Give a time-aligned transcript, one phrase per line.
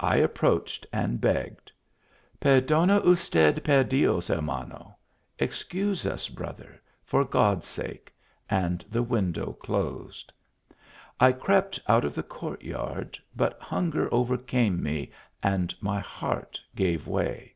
[0.00, 1.70] I approached, and begged:
[2.06, 4.96] * Perclona usted per Dios hermano!
[5.38, 8.12] (excuse us, brother, for God s sake!)
[8.50, 10.32] and the window closed.
[11.20, 15.12] I crept out of the court yard; but hunger overcame me,
[15.44, 17.54] and my heart gave way.